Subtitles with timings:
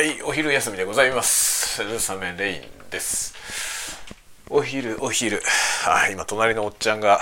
[0.00, 1.84] はいお昼休みでございます。
[1.84, 3.34] ルサメレインです。
[4.48, 5.42] お昼お昼。
[5.86, 7.20] あ今隣のおっちゃんが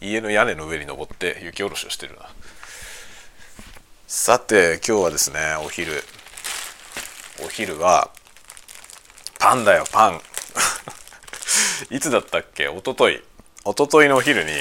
[0.00, 2.22] 家の屋根の上に登って雪下ろしをしてるな。
[4.06, 6.02] さて今日はですねお昼。
[7.44, 8.08] お昼は
[9.38, 10.22] パンだよパン。
[11.94, 12.70] いつだったっけ？
[12.74, 13.22] 一昨日一
[13.84, 14.52] 昨日のお昼に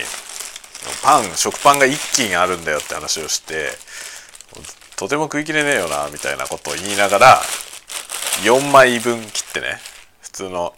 [1.01, 3.71] パン食パンが一斤あるんだよって話をして
[4.97, 7.41] とても食いきれねえよなみたいなことを言いながら
[8.43, 9.77] 4枚分切ってね
[10.21, 10.73] 普通の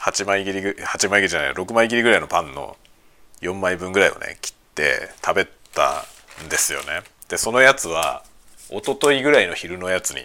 [0.00, 2.78] 8枚切り8枚切りじゃない6枚切りぐらいのパンの
[3.42, 6.04] 4枚分ぐらいをね切って食べた
[6.42, 7.02] んですよね。
[7.28, 8.22] でそのやつは
[8.70, 10.22] 一昨日ぐらいの昼のやつに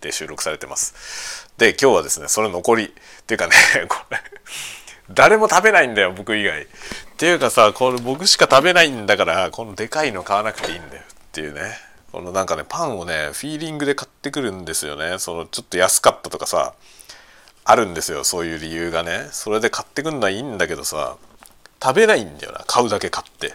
[0.00, 1.50] で収録されてます。
[1.58, 2.90] で今日はですねそれ残りっ
[3.26, 3.54] ていうかね
[3.88, 4.18] これ
[5.10, 6.62] 誰も食べないんだよ僕以外。
[6.62, 6.66] っ
[7.16, 11.91] ていうかさこれ僕しか食べないんだからこのでかいの買わなくていいんだよっていうね。
[12.12, 15.18] このなんかねパンをねフィーリングで買ってくるんですよね。
[15.18, 16.74] そのちょっと安かったとかさ
[17.64, 18.22] あるんですよ。
[18.24, 19.28] そういう理由がね。
[19.32, 21.16] それで買ってくるのはいいんだけどさ
[21.82, 22.64] 食べないんだよな。
[22.66, 23.54] 買うだけ買って。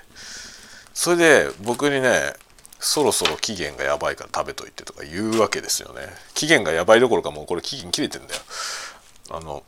[0.94, 2.34] それで僕にね
[2.80, 6.02] そろそろ期限がやばいから食べといてとか言うわけですよね。
[6.34, 8.42] 期限がやばいどころかもうこれ期限切れてんだよ。
[9.32, 9.64] あの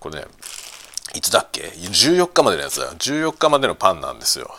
[0.00, 0.26] これね
[1.14, 2.86] いつだっけ？14日までのやつだ。
[2.86, 4.50] よ14日までのパンなんですよ。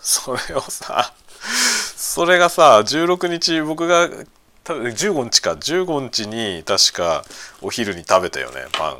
[0.00, 1.12] それをさ
[1.96, 4.08] それがさ16日僕が
[4.68, 5.52] 多分15日か。
[5.52, 7.24] 15日に確か
[7.62, 8.66] お昼に食べたよね。
[8.72, 8.98] パン。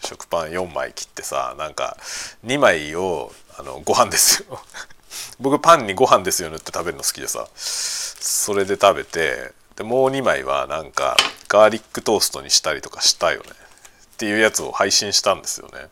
[0.00, 1.98] 食パン4枚切ってさなんか
[2.44, 4.62] 2枚をあのご飯ですよ。
[5.40, 7.46] 僕パンにご飯ですよ塗って食べるの好きでさ。
[7.54, 13.50] それで食べてでもう2枚はなんかガーリックトーストにしたりとかしたよね。
[13.50, 15.88] っていうやつを配信したんですよね。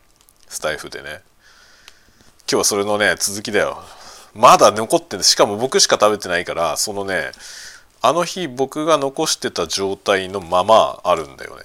[0.49, 1.21] スタイフでね。
[2.47, 3.83] 今日はそれのね続きだよ。
[4.35, 7.31] まだ残ってんしかも僕しか食べてないからそのね
[8.01, 11.63] あの日僕が残してた状態のままあるんだよね。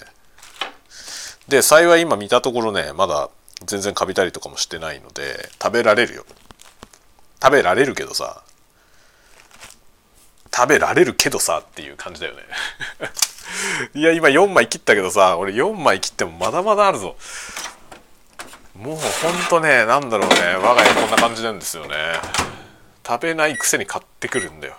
[1.48, 3.28] で幸い今見たところねまだ
[3.66, 6.24] 全然カビたりとかもしてないので食べられるよ。
[7.42, 8.42] 食べられるけどさ。
[10.54, 12.42] 食べられるけどさっていう感じだよね。
[13.94, 17.16] いや今4枚切ったけどさ俺4枚切ってもまだまだあるぞ。
[18.76, 21.96] もうほんとねなんだろうね我が家こんな感じなんですよね。
[23.10, 24.76] 食べないくせに買ってくるんだよ。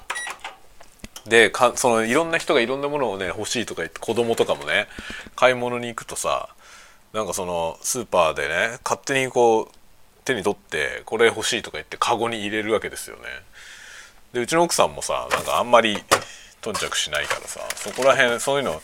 [1.27, 4.87] でかそのいろんな人がいろんなものをね欲しいとか言って子供とかもね
[5.35, 6.49] 買い物に行くとさ
[7.13, 9.67] なんかそのスーパーでね勝手にこう
[10.23, 13.23] 手に取ってこれ欲しいとか言ってカゴに入れるわけですよね。
[14.31, 15.97] でうちの奥さんもさなんかあんまり
[16.61, 18.81] 頓着しないからさそこら辺そういうの、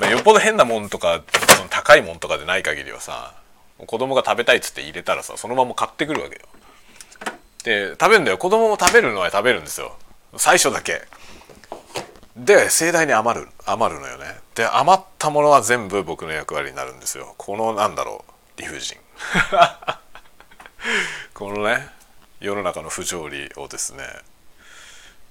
[0.00, 1.22] まあ、よっぽど変なもんとか
[1.56, 3.34] その高いもんとかでない限りはさ
[3.86, 6.40] 子供が食べたいっつって入れたらさそのまま買ってくるわけよ。
[7.64, 8.38] で食べるんだよ。
[8.38, 9.96] 子供も食べるのは食べるんですよ。
[10.36, 11.02] 最初だけ。
[12.36, 14.26] で盛大に余る余るのよね。
[14.54, 17.34] で余ったものは全部僕の役割になるんですよ。
[17.38, 18.98] このなんだろう理不尽。
[21.32, 21.88] このね
[22.40, 24.04] 世の中の不条理をですね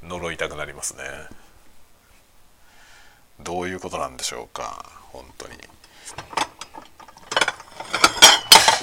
[0.02, 1.04] 呪いたくなりますね。
[3.40, 5.54] どういうことなんでしょうか本当に。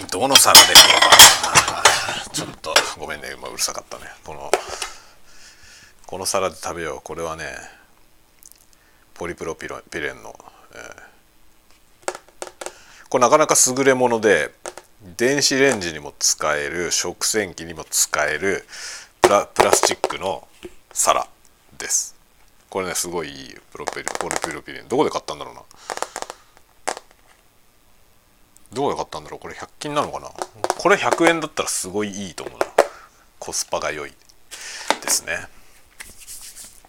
[0.09, 1.91] どの皿でいくのか。
[2.33, 3.33] ちょっとごめんね。
[3.37, 4.05] 今うるさかったね。
[4.25, 4.51] この
[6.07, 7.01] この皿で食べよう。
[7.03, 7.57] これはね
[9.15, 10.39] ポリプロピレンの、
[10.73, 12.13] えー、
[13.09, 14.53] これなかなか優れもので
[15.03, 18.67] 電子レンジにも使える食洗機にも使える
[19.21, 20.47] プラプラスチックの
[20.93, 21.27] 皿
[21.79, 22.17] です。
[22.69, 24.89] これねすごいいいプロペリポリプロピレン。
[24.89, 25.63] どこで買ったんだろうな。
[28.73, 29.41] どこで買ったんだろう？
[29.41, 30.31] これ100均なのかな？
[30.79, 32.67] これ100円だったらすごいいいと思うな。
[33.39, 34.13] コスパが良い
[35.03, 35.49] ですね。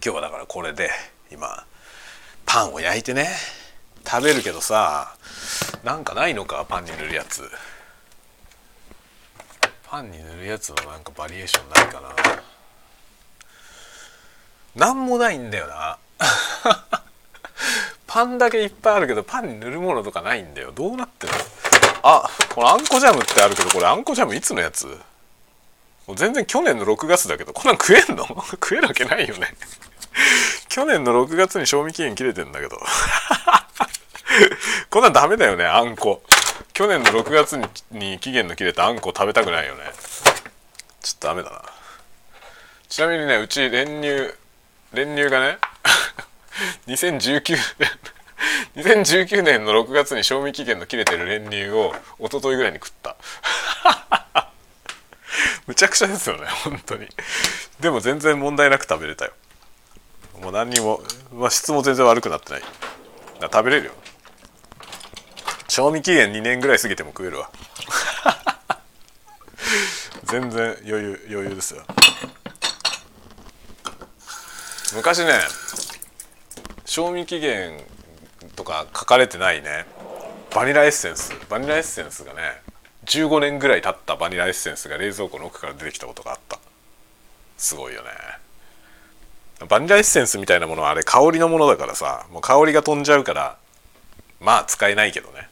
[0.04, 0.90] 今日はだからこれで
[1.30, 1.66] 今
[2.46, 3.28] パンを焼いてね。
[4.04, 5.14] 食べるけどさ
[5.84, 6.64] なんかないのか？
[6.68, 7.42] パンに塗るやつ。
[9.84, 12.00] パンに塗るやつのなんかバリエーションないか
[14.76, 14.86] な？
[14.86, 15.98] なんもないんだよな。
[18.06, 20.72] パンだけいっぱいあるけどパンに塗るものとかないんだよ。
[20.72, 21.38] どうなってるの？
[22.02, 24.86] あこのあんこジャムってあるけどこれあんこジャムいつのやつ？
[26.06, 28.24] もう全然去年の6月だけどこんなん食えんの？
[28.50, 29.54] 食えるわけないよね。
[30.68, 32.80] 去年の6月に賞味期限切れてんだけど。
[34.90, 36.22] こんなんダメだよねあんこ
[36.72, 39.84] 去年の6月にに期限の切れたあんこ食べたくないよね。
[41.02, 41.62] ちょっとダメだな。
[42.88, 44.34] ちなみにねうち練乳
[44.92, 45.58] 練乳がね
[46.86, 47.90] 2019年
[48.76, 53.16] 2019年の6月に賞味期限の切れてる練乳を一昨日ぐらいに食った。
[55.66, 57.08] むちゃくちゃですよね本当に。
[57.80, 59.32] でも全然問題なく食べれたよ。
[60.40, 61.02] もう何にも
[61.32, 62.62] まあ質も全然悪くなってない。
[63.42, 63.92] 食べれるよ。
[65.68, 67.50] 賞味期限2年ぐらい過ぎても食えるわ。
[70.24, 71.84] 全然余裕余裕ですよ。
[74.94, 75.40] 昔ね
[76.84, 77.82] 賞味期限
[78.56, 79.86] とか書かれてないね。
[80.54, 81.32] バニラエッセンス。
[81.48, 82.40] バニラエッセンスがね
[83.06, 86.58] 15年ぐらい経ったバニラエッセンスが冷蔵庫の奥から出てきたことがあった。
[87.56, 88.08] すごいよね。
[89.68, 93.56] バニラエッセンスみたいなものはあれ香りのものだからさもう香りが飛んじゃうから
[94.40, 95.48] まあ使えないけどね、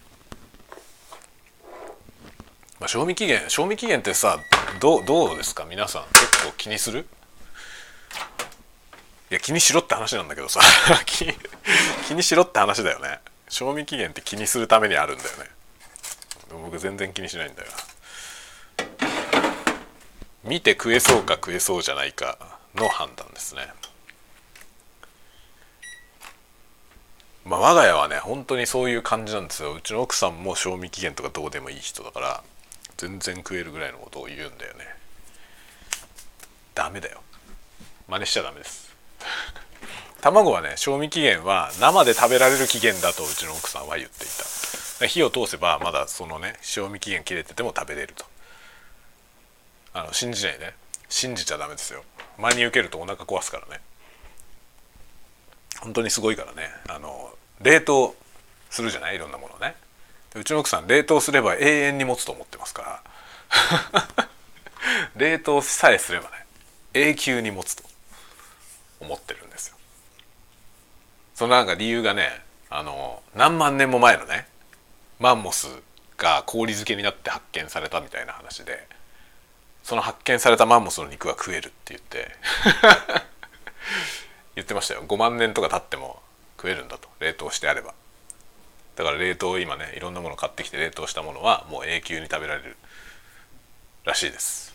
[2.80, 4.40] まあ、賞味期限賞味期限ってさ
[4.80, 5.64] どどうですか？
[5.64, 7.06] 皆さん結構気にする？
[9.30, 10.60] いや気にしろって話なんだけどさ。
[12.08, 13.20] 気にしろって話だよね。
[13.48, 15.50] 賞味期限って気にするためにあるんだよね。
[16.50, 17.68] 僕全然気にしないんだよ
[20.42, 22.38] 見て食えそうか食えそうじゃないか
[22.74, 23.72] の判断ですね。
[27.44, 29.74] まあ我が家はね本当にそういう感じなんですよ。
[29.74, 32.42] うちの奥さんも賞味期限とかどうでもいい人だから
[32.96, 34.86] 全然食えるぐらいのことを言うんだよね。
[36.74, 37.22] ダメだよ。
[38.08, 38.89] 真似しちゃダメです。
[40.20, 44.28] 卵はね賞味期限は生で食べられる期限だとうちの奥さんは言ってい
[44.98, 45.06] た。
[45.06, 48.24] 火を通せばまだそのね賞味期限切れてても食べれると。
[49.92, 50.74] あの信じないね
[51.08, 52.04] 信じちゃダメですよ。
[52.38, 53.80] 真に受けるとお腹壊すからね。
[55.80, 56.70] 本当にすごいからね。
[56.88, 57.30] あの
[57.62, 58.14] 冷凍
[58.68, 59.16] するじゃない？
[59.16, 59.74] いろんなものね。
[60.34, 64.28] うちの奥さん冷凍すれば永遠に持つと思ってますから。
[65.16, 66.46] 冷凍さえすればね
[66.94, 67.82] 永久に持つと
[69.00, 69.76] 思ってるんですよ。
[71.40, 72.28] そのなんか理由がね
[72.68, 74.46] あの何万年も前のね
[75.18, 75.68] マンモス
[76.18, 78.86] が氷漬けになって発見されたみたいな話で
[79.82, 82.36] その発見されたマンモスの肉は食えるって言って
[84.54, 85.04] 言ってましたよ。
[85.08, 86.20] 5万年とか経っても
[86.58, 87.08] 食えるんだと。
[87.20, 87.94] 冷凍してあれば。
[88.96, 92.76] だから冷凍今ねいろんなもの買ってきて冷凍したものはもう永久に食べられる。
[94.04, 94.74] らしいです。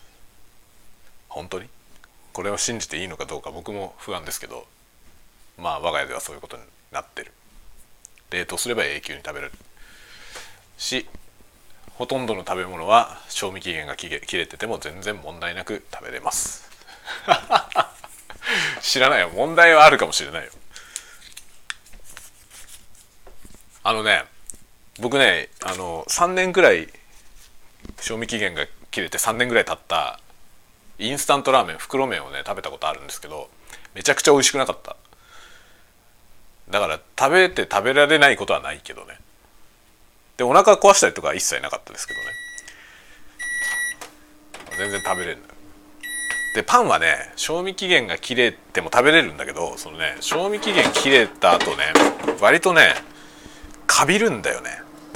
[1.28, 1.68] 本当に？
[2.32, 4.66] これを信じていいのかどうか僕も不安ですけど。
[5.58, 6.62] まあ我が家ではそういうことに
[6.92, 7.32] なってる。
[8.30, 9.58] 冷凍すれば永久に食べられる
[10.76, 11.06] し
[11.94, 16.68] ほとんどの食べ物は賞味期限が切れてても全然問題なく食べれます。
[18.82, 19.30] 知らないよ。
[19.30, 20.50] 問題はあるかもしれないよ。
[23.82, 24.24] あのね
[24.98, 26.88] 僕ねあの3年ぐらい
[28.00, 30.20] 賞味期限が切れて3年ぐらい経った
[30.98, 33.48] インスタントラーメン袋麺をね食べたことあるんですけど
[33.94, 34.96] めちゃくちゃ美味しくなかった。
[36.70, 39.18] だから食べて食べられないことはないけどね。
[40.36, 42.26] でお腹壊したりとかは一切なかったですけどね。
[44.76, 45.38] 全然食べれる
[46.54, 51.92] でパンはね賞味期限が切れても食べれるんだけどそのね賞味期限切れた後ね
[52.40, 52.94] 割とね
[53.86, 54.70] かびるんだよね。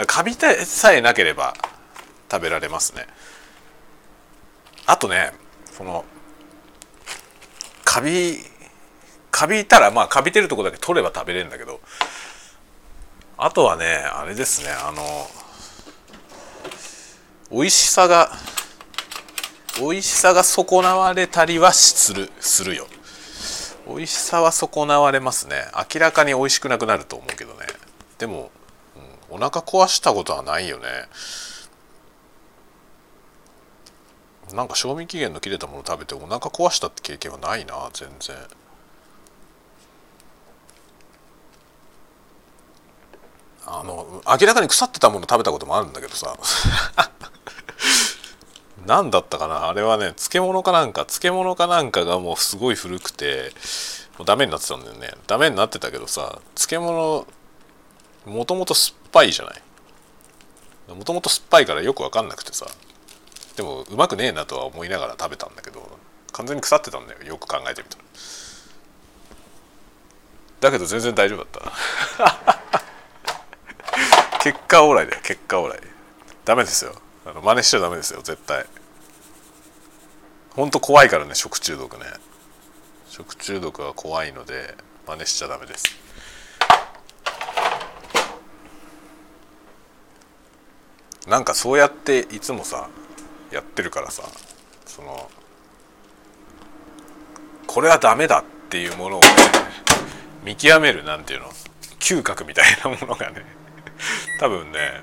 [0.07, 1.55] かびたさえなければ
[2.31, 3.07] 食べられますね。
[4.87, 5.33] あとね
[5.67, 6.05] その
[7.85, 8.39] カビ
[9.31, 11.81] カビたらまあカビてるとこだけ取れば食べれるんだけど。
[13.43, 15.03] あとはねあれですねあの
[17.51, 18.31] 美味しさが
[19.81, 22.87] 美味しさが損なわれたりはするするよ。
[23.89, 25.57] 美味しさは損なわれますね。
[25.95, 27.67] 明らかに美味しくなくなると思うけどね。
[28.19, 28.51] でも、
[29.31, 30.87] うん、お腹壊したことはないよね。
[34.53, 38.37] なんか賞味期限の切れたもの食べてお腹壊したって経験はないな全然。
[43.67, 46.37] あの明らかに腐ってたもの食べたこともあるんだけどさ。
[48.87, 49.69] 何だったかな？
[49.69, 53.53] あれはね漬物かなんか漬物かなんかがもうすごい古くて
[54.19, 55.13] もうダメになってたんだよね。
[55.27, 57.27] ダメになってたけどさ漬物
[58.25, 59.63] もともと酸っぱいじゃない？
[60.95, 62.67] もともと酸っぱいからよく分かんなくてさ。
[63.57, 65.99] でもうまくねえなとは思いながら食べたんだけど
[66.33, 68.05] 完全に腐ってたんだよよく考えてみたら
[70.61, 71.47] だけど全然大丈夫だっ
[72.17, 72.40] た
[74.43, 75.81] 結果オーライだよ結果オーライ。
[76.47, 76.95] ダメですよ。
[77.27, 78.65] あの真似しちゃダメですよ絶対。
[80.55, 82.05] ほんと怖いからね食中毒ね。
[83.09, 84.75] 食中毒は怖いので
[85.07, 85.85] 真似しちゃダメです。
[91.29, 92.89] なんかそうやっていつもさ
[93.53, 94.23] やってるからさ
[94.87, 95.31] その
[97.67, 99.29] これはダメだっていうものをね
[100.45, 101.51] 見極めるなんていうの
[101.99, 103.60] 嗅覚みたいなものがね。
[104.41, 105.03] 多分ね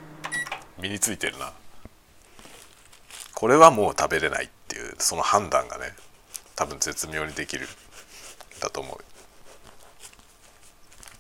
[0.82, 1.54] 身についてるな。
[3.36, 5.94] これはもう食べれないっていうその判断がね
[6.56, 7.68] 多分絶妙にできる
[8.60, 8.98] だと思う。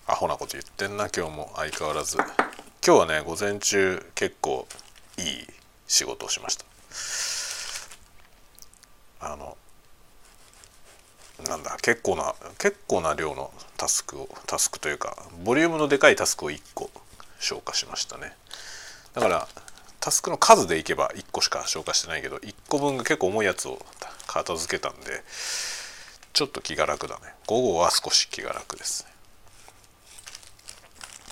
[0.07, 1.51] アホなこと言ってんな今日も。
[1.57, 2.17] 相変わらず。
[2.83, 4.67] 今日はね午前中結構
[5.17, 5.25] いい
[5.86, 6.65] 仕事をしました。
[9.31, 9.55] あの
[11.47, 16.89] なんだ結構な結構な量のタスクをタスクというかボリュームのでかいタスクを1個
[17.39, 18.34] 消化しましたね。
[19.13, 19.48] だから
[20.00, 23.79] タスクの数でいけば1個しか消化してないけど1個分が結構重いやつを
[24.27, 25.24] 片付けたんで
[26.34, 27.34] ちょっと気が楽だね。
[27.48, 29.12] 午後は少し気が楽ですね。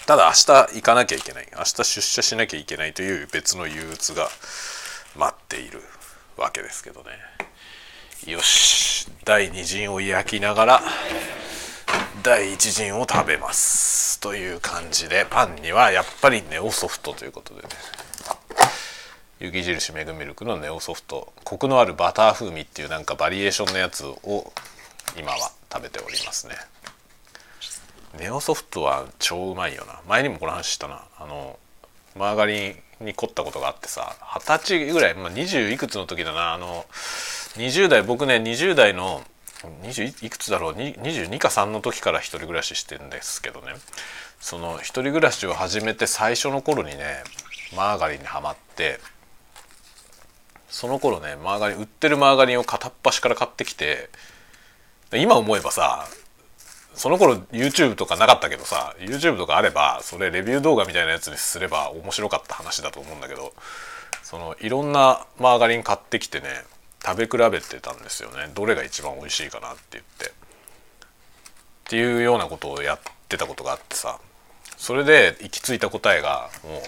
[0.08, 1.48] ただ明日行かなきゃいけない。
[1.56, 4.30] 明日出社しなきゃいけないという別の憂鬱が
[5.16, 5.82] 待っている
[6.38, 8.32] わけですけどね。
[8.32, 9.08] よし。
[9.24, 10.82] 第2陣を焼きながら
[12.24, 17.70] 第1陣を食べますという感じでパンにはやっぱりネオソフトということでね。
[19.40, 24.54] 雪印メグミルクのネオソフトコクのあるバター風味っていうなんかバリエーションのやつを
[25.20, 26.56] 今は食べておりますね。
[28.18, 30.00] ネオソフトは超うまいよな。
[30.08, 31.04] 前にもこの話したな。
[31.20, 31.60] あの
[32.16, 32.70] マーガリ
[33.02, 36.54] ンに凝ったことがあってさ二十歳ぐらい、まあ、20いくつの時だな。
[36.54, 36.86] あの
[37.58, 39.22] 20代僕ね20代の
[39.84, 43.74] 20いくつだろう？22か3の時から一人暮らししてんですけどね。
[44.40, 47.24] その一人暮らしを始めて最初の頃にね
[47.76, 49.00] マーガリンにはまって
[50.70, 54.10] その頃ねマーガリン売ってるマーガリンを片っ端から買ってきて
[55.14, 56.06] 今思えばさ
[56.94, 63.54] その頃 YouTube とかなかったけどさ YouTube とかあればそれレビュー動画みたいなやつにすれば面白かった話だと思うんだけど
[64.24, 66.48] そのいろんなマーガリン買ってきてね
[67.06, 68.50] 食べ比べてたんですよね。
[68.56, 70.26] どれが一番美味しいかなって言って。
[70.26, 70.32] っ
[71.86, 74.20] ていうようなことをやってたことがあってさ。
[74.78, 76.82] それで行き着いた答えがも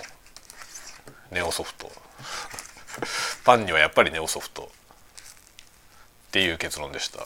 [1.31, 1.91] うネオソフト。
[3.45, 4.63] パンにはやっぱりネオソフト。
[4.63, 7.25] っていう結論でした。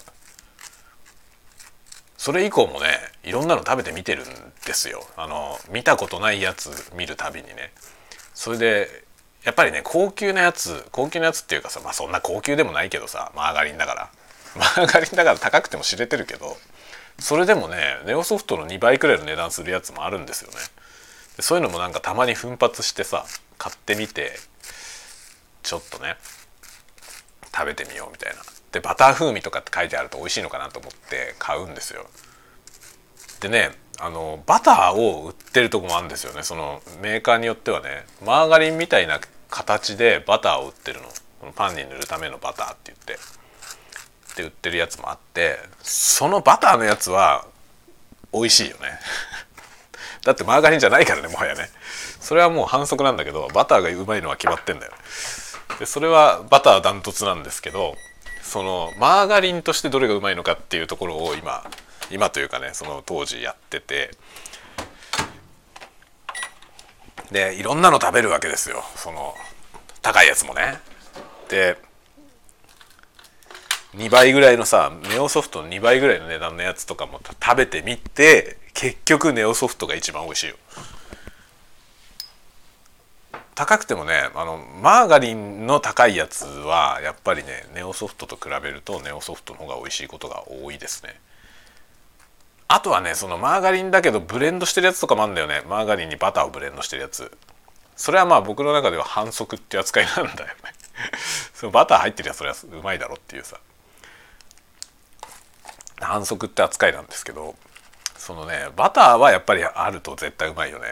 [2.18, 4.26] それ以降もねいろんなの食べてみてるん
[4.66, 5.08] ですよ。
[5.16, 7.72] あの見たことないやつ見るたびにね。
[8.34, 9.04] それで
[9.44, 14.10] やっぱりね高級なやつ高級なやつっていうかさまあそんな高級でもないけどさマーガリンだから。
[14.54, 16.58] マーガリンだから高くても知れてるけど
[17.20, 20.58] それでもねネオソフトの2倍くらいの値段するやつもあるんですよね。
[21.38, 23.26] でそういうのもなんかたまに奮発してさ
[23.58, 24.34] 買ってみて
[25.64, 26.18] ちょっとね
[27.56, 28.42] 食べてみようみたいな。
[28.74, 32.06] でバター風味とかって書いてあると美味しいのかなと思って買うんですよ。
[33.40, 33.72] でね
[34.02, 36.44] あのバターを売ってるとこもあるんですよね。
[36.44, 41.08] そのメーカーによってはねマーガリンみたいな形でバターを売ってるの。
[41.40, 43.42] このパンに塗るためのバターって言って。
[44.36, 47.46] で売ってるやつもあってそのバターのやつは
[48.34, 48.84] 美味しいよね。
[50.24, 51.70] だってマーガリンじゃないからねもはやね。
[52.20, 54.94] それはもう反則なんだけどバターがうまいのは決まってんだよ。
[55.80, 57.96] でそれはバターダントツなんですけど
[58.42, 61.64] そのマーガリンとしてどれがうまいのかっていうところを今
[62.12, 64.12] 今というかねその当時やってて。
[67.32, 68.84] でいろんなの食べるわけですよ。
[68.96, 69.34] その
[70.02, 70.80] 高いやつもね。
[71.50, 71.78] で
[73.96, 80.56] 2倍ぐらいのさネオソフトの2倍ぐらいの値段のやつとかも食べてみて結局ネオソフトが一番美味しいよ。
[83.56, 91.20] 高くてもねあのマーガリンの高いやつはやっぱりねネオソフトと比べるとネオソフトの方が美味しいことが多いですね。
[92.74, 95.62] あとはねそのマーガリンだけどブレンドしてるやつとかもあるんだよね。
[95.68, 97.30] マーガリンにバターをブレンドしてるやつ。
[97.98, 100.54] それはまあ僕の中では反則っていう扱いなんだよね。
[101.54, 103.58] そのバター入ってるやつそれはうまいだろっていうさ。
[106.00, 107.56] 反則って扱いなんですけど
[108.18, 110.88] そのねバターはやっぱりあると絶対うまいよね。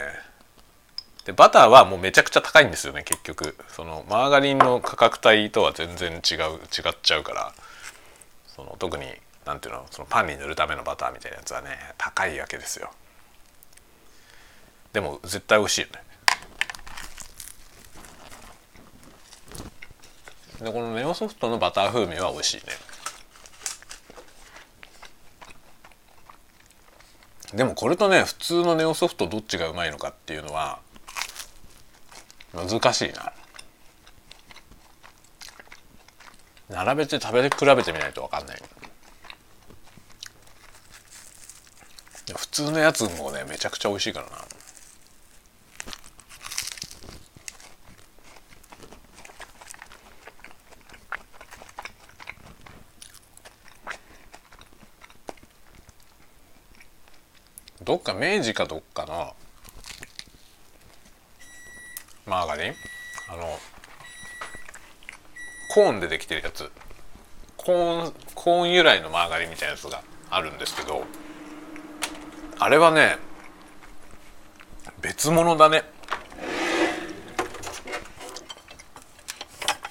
[1.24, 3.56] でバターはもうめちゃくちゃ高いんですよね結局。
[3.68, 7.54] そのマーガリンの価格帯とは全然違う違っちゃうから。
[8.54, 9.18] その特に
[9.50, 12.88] 何ていうのそのパンに塗るためのバターみたいなやつはね高いわけですよ。
[14.92, 15.92] でも絶対美味しいよね。
[20.60, 22.62] でこのネオソフトのバター風味は美味しいね。
[27.52, 30.78] でもこれとね普通のネオソフトどっちがうまいのかっていうのは
[32.54, 33.32] 難しいな。
[36.68, 38.62] 並べて食べ比べてみないと分かんない。
[42.36, 44.32] 普通のやつもねめちゃくちゃ美味しいからな。
[57.82, 59.34] どっか明治かどっかの
[62.24, 62.74] マーガリン
[63.28, 63.58] あの
[65.74, 66.70] コーンでできてるやつ。
[67.56, 71.04] コーンコーン由来のマーガリンみたいなやつがあるんですけど。
[72.62, 73.16] あれはね
[75.00, 75.82] 別物だね。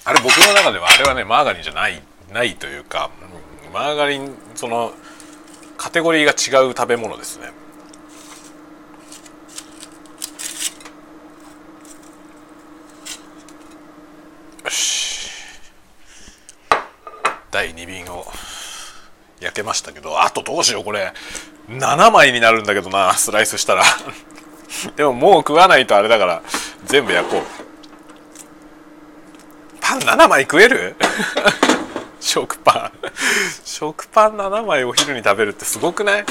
[0.04, 2.00] あれ僕の中ではあれはねマーガリンじゃない
[2.32, 3.10] ないというか
[3.74, 4.92] マーガリンその
[5.76, 7.46] カテゴリーが違う食べ物ですね。
[14.64, 15.28] よし。
[17.50, 18.24] 第2便を
[19.40, 21.12] 焼けましたけどあとどうしようこれ。
[21.70, 23.84] 7枚になるんだけどな スライスしたら。
[24.96, 26.42] でももう食わないとあれだから
[26.84, 27.42] 全部焼こう。
[29.80, 30.96] パン7枚食える？
[32.20, 33.10] 食パン。
[33.64, 36.24] 食パン7枚お昼に食べるってすごくない？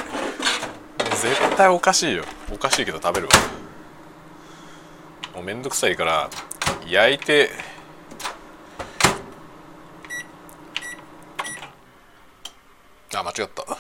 [1.21, 2.23] 絶対おかしいよ。
[2.51, 3.33] おかしいけど食べるわ。
[5.35, 6.29] もうめんどくさいから
[6.87, 7.51] 焼いて
[13.15, 13.79] あ間違ったちょっと待って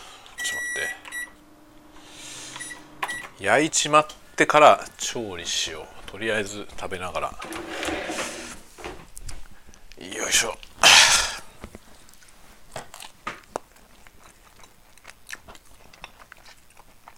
[3.39, 4.05] 焼いちまっ
[4.35, 6.11] てから調理しよう。
[6.11, 7.27] とりあえず食べながら。
[9.97, 10.53] よいしょ。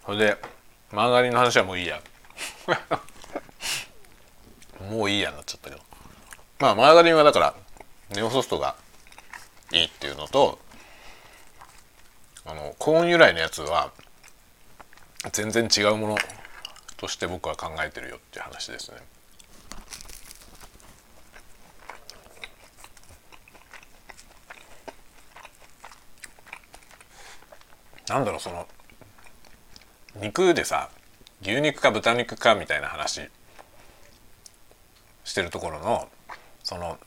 [0.05, 0.37] それで
[0.91, 1.99] マーガリンの話はもういいや。
[4.91, 5.81] もういいやなっちゃったけど。
[6.59, 7.55] まあマーガリンはだから
[8.11, 8.75] ネオソフトが
[9.71, 10.59] いいっていうのと
[12.45, 13.91] あのコーン由来のやつは
[15.31, 16.17] 全然違うもの
[16.97, 18.97] として僕は考えてるよっていう話ですね。
[28.09, 28.67] なんだろうその
[30.15, 30.89] 肉でさ
[31.41, 33.29] 牛肉か豚肉かみたいな話
[35.23, 36.09] してるところの
[36.61, 36.99] その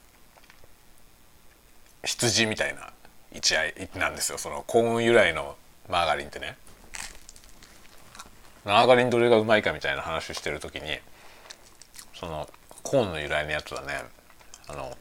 [2.04, 2.92] 羊みたいな
[3.32, 5.56] 位置合なんですよそのコーン由来の
[5.90, 6.56] マーガリンってね
[8.64, 10.98] マーガリンどれがうまいかみたいな話してる時に
[12.14, 12.48] その
[12.82, 13.88] コーンの由来のやつはね
[14.68, 14.96] あの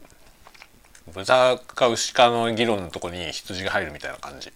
[1.12, 4.52] 豚か牛かの議論のとこに羊が入るみたいな感じ。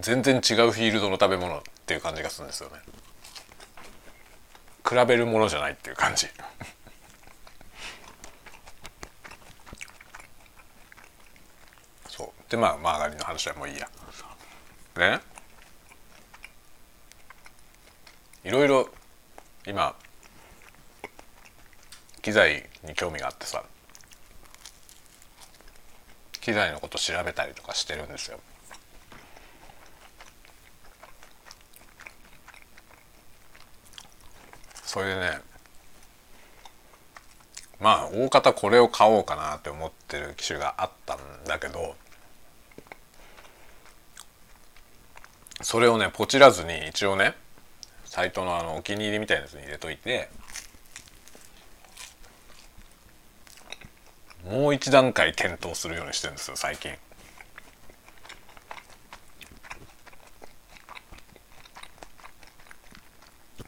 [0.00, 2.76] 全然違うフィールドの食べ物っていう感じがするんですよね。
[4.88, 6.28] 比べるものじゃないっていう感じ。
[12.08, 12.50] そう。
[12.50, 13.88] でまあマーガリンの話はもういいや。
[14.98, 15.20] ね。
[18.44, 18.88] いろいろ
[19.66, 19.94] 今
[22.20, 23.64] 機材に興味があってさ。
[26.40, 28.40] 機材のこと調べたりとかしてるんですよ。
[34.82, 35.40] それでね
[37.78, 41.94] まあ大方これを買おうかなって思ってる機種があったんだけど
[45.60, 47.34] それをねポチらずに一応ね
[48.04, 50.28] サイトのあのお気に入りみたいなやつに入れといて
[54.48, 56.92] もう一段階検討するようにしてるんですよ最近。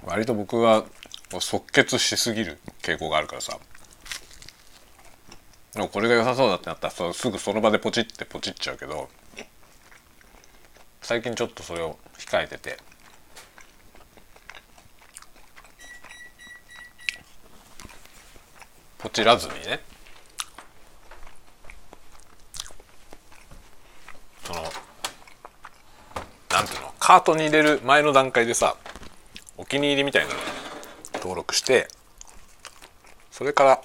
[0.05, 0.85] 割と僕は
[1.39, 3.59] 即決しすぎる傾向があるからさ
[5.75, 9.09] でもこれが良さそうだってなったらすぐその場でポチってポチっちゃうけど
[11.11, 12.79] 最近ちょっとそれを控えてて。
[18.97, 19.81] ポチらずにね。
[24.45, 24.63] その
[26.49, 28.77] なんていうのカートに入れる前の段階でさ
[29.57, 30.39] お気に入りみたいなの
[31.15, 31.89] 登録して
[33.33, 33.83] それから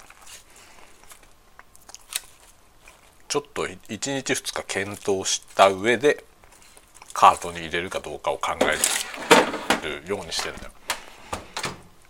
[3.27, 6.23] ちょっと1日2日検討した上で
[7.15, 10.71] カートに入れるかどうかを考えるようにしてるんだよ。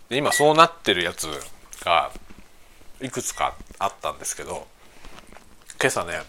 [0.08, 1.28] で今そうなってるやつ
[1.84, 2.10] が
[3.00, 4.66] いくつかあったんですけど
[5.80, 6.22] 今朝ね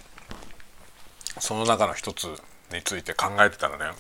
[1.40, 2.26] その中の一つ
[2.72, 3.98] について考えてたらね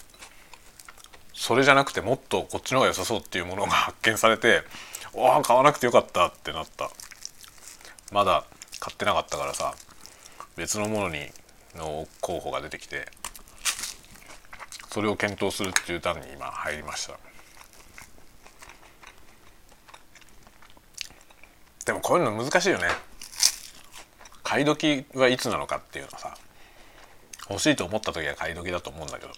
[1.33, 4.63] それじゃなくてもっとこっちの方が良さそうっていうものが発見されて
[5.17, 6.91] ああ買わなくてよかったってなった
[8.11, 8.43] まだ
[8.79, 9.73] 買ってなかったからさ
[10.55, 11.31] 別のものに
[11.75, 13.07] の候補が出てきて
[14.89, 17.17] それを検討するっていう段に今入りました。
[21.85, 22.87] でもこういうの難しいよね。
[24.43, 26.37] 買い時はいつなのかっていうのはさ。
[27.49, 29.31] 欲しいと思った時は買い時だと思うんだけど。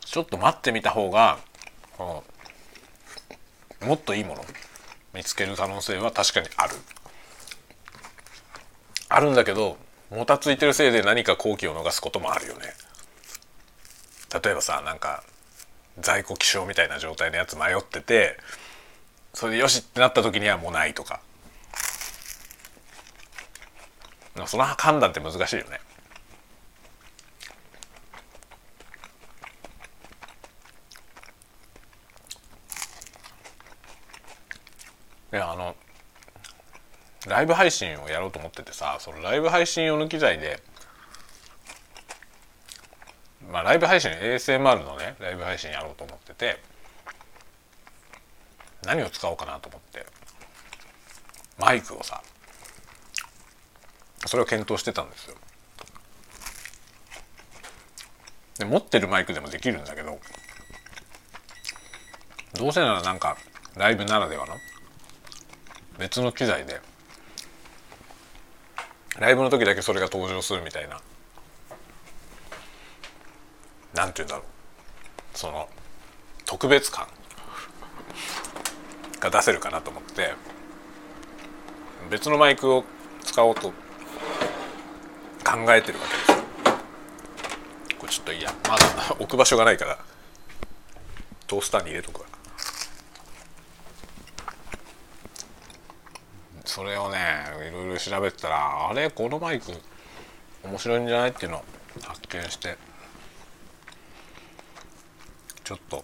[0.00, 1.38] ちょっと待ってみた方が
[1.98, 2.24] こ
[3.80, 4.44] のもっといいもの
[5.12, 6.76] 見つける可能性は確かにある。
[9.10, 9.76] あるんだけど
[10.10, 12.72] もたついてるせいで何か好機を逃すこともあるよね。
[14.32, 15.22] 例えばさなんか
[16.00, 18.38] 在庫希少みたいな状態のやつ迷ってて
[19.34, 21.20] それでよしってなった時にはもうないとか。
[24.46, 25.80] その判断って難しいよね。
[35.32, 35.76] いやあの
[37.26, 40.62] ライブ配信をやろうと思っててさそのライブ配信用の機材で
[43.50, 46.60] まあライブ配信 ASMR のねライブ配信やろうと思ってて
[48.84, 50.06] 何を使おうかなと思って
[51.58, 52.22] マイクをさ
[54.26, 55.36] それを検討してたんですよ。
[58.58, 60.18] で持ってるマイクでもできるんだけど
[62.54, 63.36] どうせならなんか
[63.76, 64.54] ライブならではの
[65.98, 66.80] 別の機材で
[69.18, 71.00] ライブの時だけそれが登場するみたいな
[73.94, 74.44] なんて言うんだろう。
[75.34, 75.68] その
[76.44, 77.06] 特別感
[79.20, 80.34] が出せるかなと思って。
[82.10, 82.84] 別のマイクを
[83.22, 83.74] 使おうと考
[85.74, 86.38] えてるわけですよ。
[87.98, 88.52] これちょっといや。
[88.68, 88.86] まだ
[89.18, 89.98] 置く場所がないから。
[91.46, 92.26] トースターに入れとくわ。
[96.64, 97.18] それをね
[97.68, 99.10] いろいろ調べてたらあれ？
[99.10, 99.72] このマイク
[100.62, 101.30] 面白いんじゃない？
[101.30, 101.64] っていうのを
[102.06, 102.76] 発見して。
[105.68, 106.02] ちょっと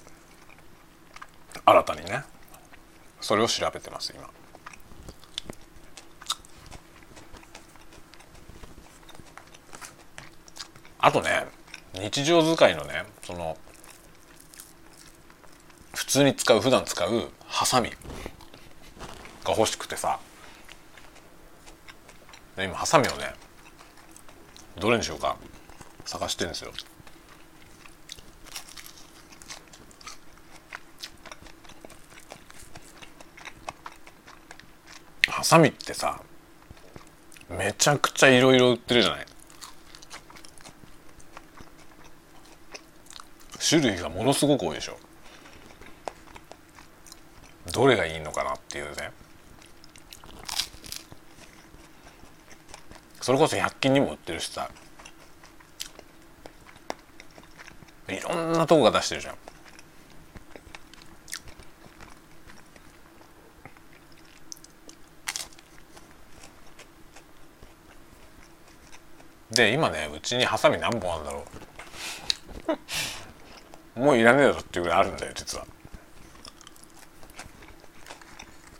[1.64, 2.22] 新たにね
[3.18, 4.28] それを調べてます今。
[10.98, 11.46] あとね
[11.94, 13.56] 日常使いのねその
[15.94, 20.20] 普通に使う普段使うハサミが欲しくてさ
[22.58, 23.32] 今ハサミをね
[24.78, 25.38] どれにしようか
[26.04, 26.72] 探してるんですよ
[35.43, 36.20] ハサミってさ
[37.48, 39.26] めちゃくちゃいろいろ売ってるじゃない？
[43.68, 44.98] 種類がものすごく多いでしょ。
[47.72, 49.12] どれがいいのかなっていうね。
[53.20, 54.68] それこそ100均にも売ってるしさ。
[58.08, 59.34] いろんなとこが出してるじゃん。
[69.54, 71.44] で今ねうちにハサミ何本あるんだろ
[73.96, 74.00] う。
[74.00, 75.66] もういらねえだろっていうぐらいあるんだよ実は。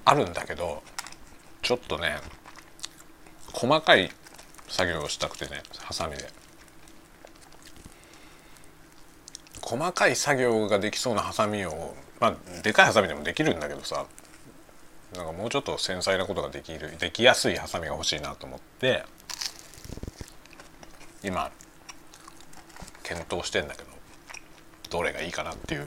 [0.05, 0.83] あるんだけど
[1.63, 2.19] ちょっとね
[3.53, 4.11] 細かい
[4.69, 6.29] 作業をしたくてねハサミで。
[9.63, 14.05] 細かい作業ができそうなハサミをまあでかいハサミでもできるんだけどさ
[15.15, 19.05] なんかもうちょっと繊細なことができるできやすいハサミが欲しいなと思って。
[21.25, 21.51] 今
[23.03, 23.89] 検討してんだけど
[24.91, 25.87] どれがいいかなっていう。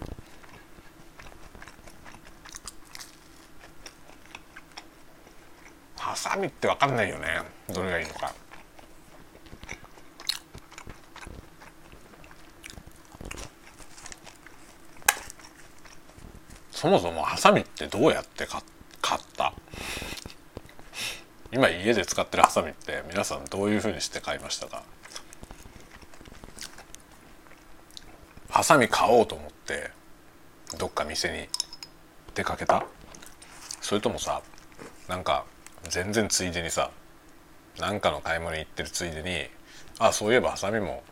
[5.97, 7.28] ハサミって分かんないよね。
[7.69, 8.34] どれがいいのか。
[16.71, 18.63] そもそもハサミってどうやって買っ
[19.36, 19.54] た？
[21.52, 24.84] 今家で使ってるハサミって皆さんどういうふうにして買いましたか？
[28.49, 29.91] ハサミ買おうと思って
[30.77, 31.47] どっか店に
[32.33, 32.86] 出かけた？
[33.81, 34.41] それともさ
[35.07, 35.45] なんか
[35.89, 36.91] 全然ついでにさ
[37.79, 39.47] 何かの買い物に行ってるついでに
[39.99, 41.03] あそういえばハサミも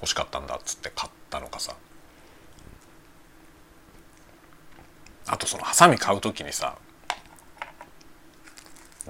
[0.00, 1.74] 欲しかったんだっつって買ったのかさ。
[5.26, 6.76] あとそのハサミ買う時にさ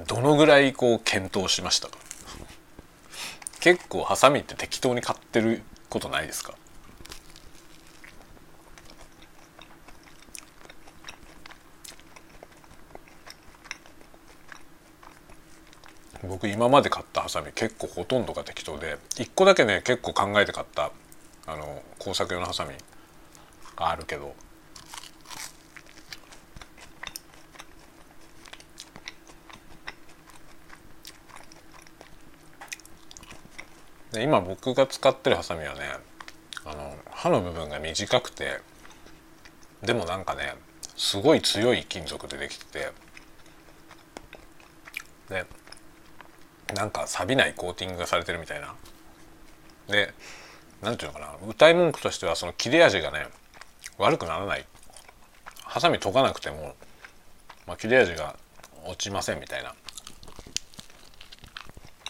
[0.07, 1.97] どのぐらいこう検討しましたか？
[3.61, 6.55] 結構ハサミって適当に買ってることないですか？
[16.23, 20.91] 僕今まで買ったハサミ結構ほとんどが適当で1個だけね結構考えて買った
[21.47, 22.73] あの工作用のハサミ
[23.77, 24.35] があるけど
[34.13, 35.81] で今僕が使ってるハサミはね
[36.65, 38.61] あの刃の部分が短くて
[39.83, 40.55] でもなんかね
[40.97, 42.93] すごい強い金属でできてて
[45.29, 45.47] で
[46.75, 48.75] なんか錆びないコーティングがされてるみたいな。
[49.89, 50.13] で
[50.83, 53.27] なんていうのかな歌い文句としてはその切れ味がね
[53.99, 54.65] 悪くならない。
[55.65, 56.75] ハサミ研がなくても、
[57.67, 58.35] まあ、切れ味が
[58.87, 59.75] 落ちませんみたいな。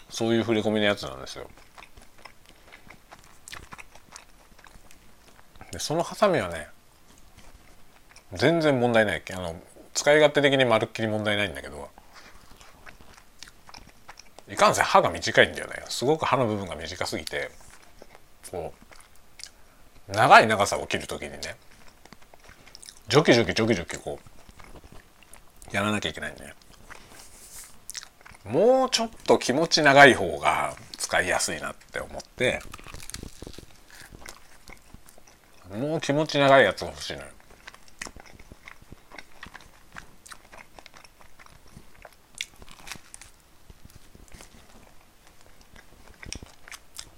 [0.09, 1.47] そういう触れ込みのやつなんですよ。
[5.71, 6.67] でそのハサミはね
[8.33, 9.55] 全然問題ないあの
[9.93, 11.89] 使い勝手的にまるっきり問題ないんだけど
[14.49, 15.75] いかんせん歯が短いんだよね。
[15.87, 17.51] すごく歯の部分が短すぎて
[18.51, 18.73] こ
[20.09, 21.39] う長い長さを切る時にね
[23.07, 24.19] ジョキジョキジョキジョキこ
[25.71, 26.53] うやらなきゃいけないんだよ
[28.45, 32.61] もうちょっと気持ち長い方が使いやすいなって思って
[35.77, 37.27] もう気持ち長いやつが欲しいのよ。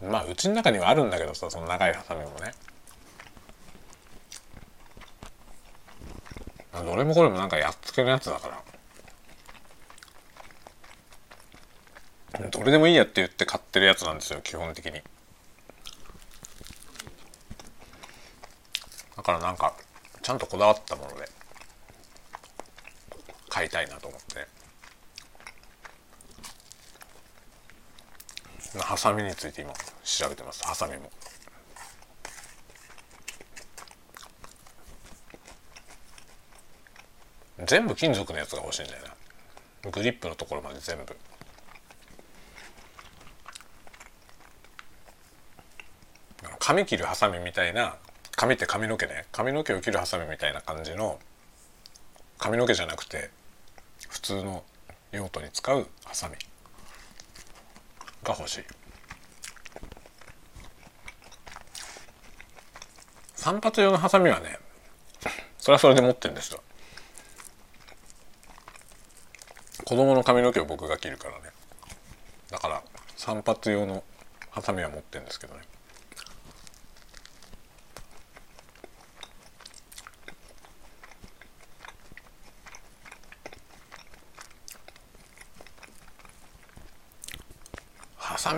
[0.09, 2.53] まあうちの中にはあるんだけどさその長いハサミもね。
[6.73, 8.63] どれもこれもなんかやっつけのやつだから。
[12.49, 15.01] どれでもいいやって言って買ってるやつなんですよ基本的に。
[19.23, 19.73] だからなんか
[20.21, 21.29] ちゃんとこだわったもので
[23.47, 24.47] 買いたいなと思って。
[28.79, 29.71] ハサミについて今
[30.03, 30.63] 調べてます。
[30.65, 31.11] ハサミも。
[37.65, 39.03] 全部金属のやつが欲しいんだよ
[39.83, 39.91] な。
[39.91, 41.15] グリップのところまで全部。
[46.59, 47.97] 髪切るハサミみたいな
[48.43, 49.23] 髪って髪の毛ね。
[49.31, 51.17] 髪の毛を切るハサミみたいな感じの
[52.37, 53.29] 髪の毛じゃなくて
[54.09, 54.65] 普通の
[55.13, 56.35] 用途に使うハサミ
[58.21, 58.63] が欲しい。
[63.35, 64.59] 散髪用のハサミはね
[65.57, 66.61] それはそれで持ってるんですよ。
[69.85, 71.43] 子供の髪の毛を僕が切るからね。
[72.51, 72.83] だから
[73.15, 74.03] 散髪用の
[74.49, 75.61] ハサミは持ってるんですけどね。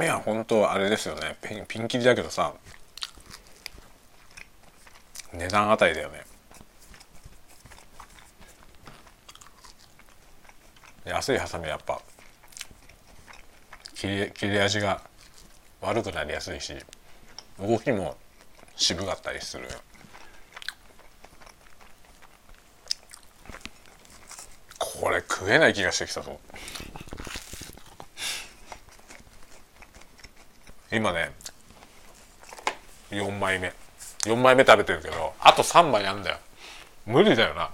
[0.10, 1.38] は本当あれですよね。
[1.42, 2.54] ピンピンキリだけどさ。
[5.34, 6.26] 値段あたりだよね。
[11.06, 12.02] 安いハサミやっぱ
[13.94, 15.02] 切れ切れ味が
[15.82, 16.74] 悪くなりやすいし
[17.60, 18.18] 動きも
[18.76, 19.68] 渋かったりする。
[24.80, 26.40] これ食えない気がしてきたぞ。
[30.96, 31.30] 今ね
[33.12, 33.74] 4枚目。
[34.22, 36.38] 4枚目食べてるけどあと3枚あんだよ。
[37.06, 37.70] 無理だよな。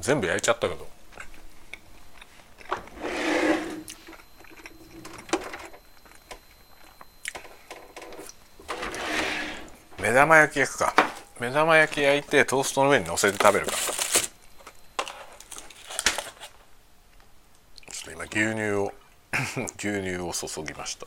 [0.00, 0.86] 全部焼いちゃったけど。
[9.98, 10.94] 目玉焼き焼くか。
[11.40, 13.72] 目玉焼き焼いてトーストの上に乗せて食べるか。
[13.72, 18.92] ちょっと今牛乳を。
[19.78, 21.06] 牛乳を注ぎました。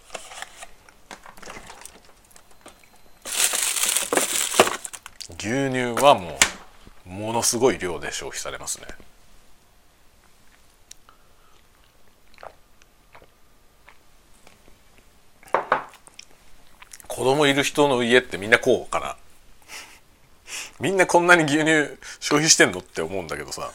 [5.38, 6.38] 牛乳はも
[7.06, 8.88] うものすごい量で消費されますね。
[17.08, 19.18] 子供いる人の家ってみんなこうかな。
[20.80, 23.72] みんなこんなに牛乳消費してんのって思うんだけどさ。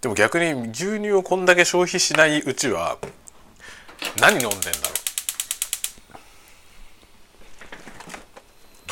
[0.00, 2.98] でも逆に牛乳をこんだけ消費しないうちは
[4.20, 4.68] 何飲んでんだろ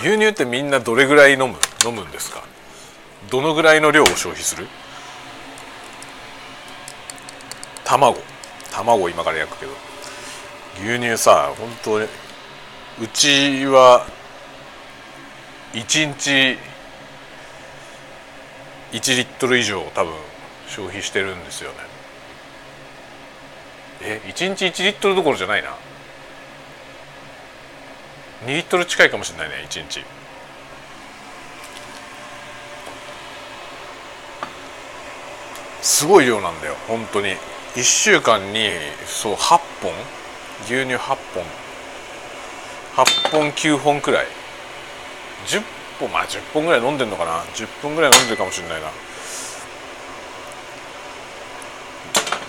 [0.02, 0.08] う？
[0.08, 1.54] 牛乳ってみんなどれぐらい飲む？
[1.86, 2.42] 飲むんですか？
[3.30, 4.66] どのぐらいの量を消費する？
[7.84, 8.18] 卵。
[8.72, 9.72] 卵今から焼くけど。
[10.82, 12.08] 牛乳さ本当に
[13.00, 14.06] うちは
[15.72, 16.58] 1日
[18.92, 20.12] 1リットル以上多分
[20.68, 21.76] 消費してるんですよね。
[24.02, 25.70] え1日1リットルどころじゃないな。
[28.44, 30.04] 2リットル近いかもしれないね1日。
[35.82, 37.36] すごい量なんだよ本当に。
[37.74, 38.70] 1週間に
[39.06, 39.92] そう8本？
[40.64, 44.26] 牛乳8本？8本9本くらい。
[45.46, 45.62] 10
[46.00, 47.42] 本まあ10本ぐらい飲んでんのかな。
[47.54, 48.90] 10本ぐらい飲んでるかもしれないな。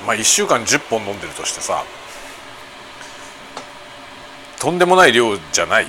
[0.07, 1.83] まあ1週間10本飲んでるとしてさ
[4.57, 5.87] とんでもない量じゃない？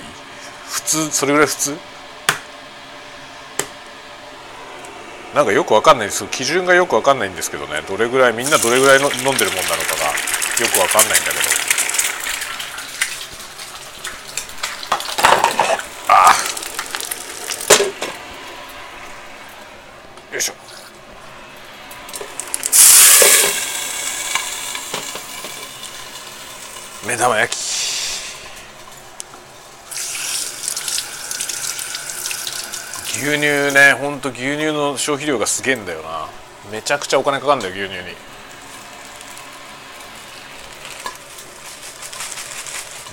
[0.66, 1.76] 普通それぐらい普通？
[5.35, 6.09] なんかよくわかんない。
[6.09, 7.83] です基準がよくわかんないんですけどね。
[7.88, 10.07] どれぐらいみんなどれぐらいの飲んでるもんなのかが
[10.61, 11.40] よくわかんないんだけど
[16.09, 16.31] あ
[20.31, 20.54] あよいしょ
[27.07, 27.59] 目玉焼き。
[33.20, 36.28] 牛乳ねほんと牛乳の消費量がすげえんだよな。
[36.70, 38.14] めちゃくちゃお金かかるんだよ牛乳に。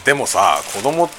[0.05, 1.09] でもさ子供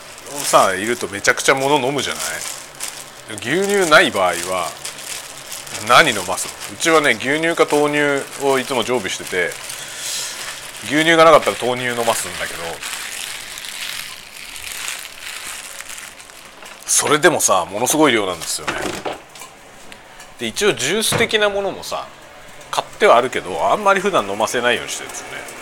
[0.45, 3.37] さいるとめちゃくちゃ物飲むじゃない？
[3.39, 4.69] 牛乳ない場合は
[5.89, 6.77] 何飲ますの？
[6.77, 9.51] うちはね牛乳か豆乳をいつも常備してて
[10.89, 12.61] 牛乳がなかったら豆乳飲ますんだけど
[16.87, 18.75] それでもさものすごい量なんですよね。
[20.39, 22.07] で一応ジュース的なものもさ
[22.71, 25.57] 買ってはあるけどあんまり普段飲ませないようにしてるんですよね。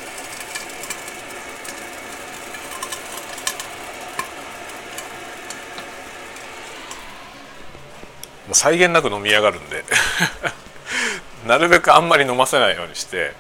[8.47, 9.85] もう際限なく飲み上がるんで。
[11.47, 13.35] なるべくあんまり飲ませないようにして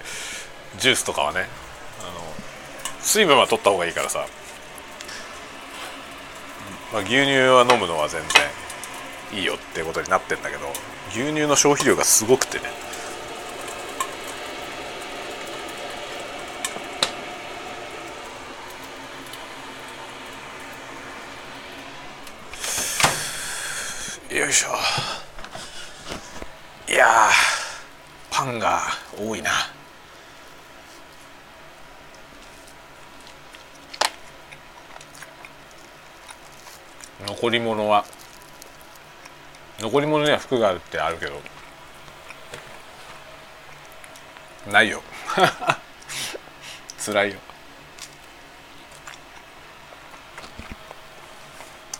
[0.76, 1.48] ジュースとかはね。
[3.04, 4.26] 水分は取った方がいいからさ。
[6.92, 8.22] まあ、牛乳は飲むのは全
[9.30, 10.72] 然いいよってことになってんだけど
[11.10, 12.64] 牛乳の消費量がすごくてね。
[24.30, 24.68] よいしょ。
[26.92, 27.28] いや
[28.30, 28.82] パンが
[29.18, 29.50] 多いな。
[37.26, 38.04] 残り物は。
[39.80, 41.40] 残り物には服があるってあるけど。
[44.70, 45.02] ないよ。
[46.98, 47.38] 辛いよ。